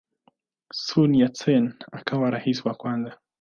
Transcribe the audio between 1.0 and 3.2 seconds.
Yat-sen akawa rais wa kwanza.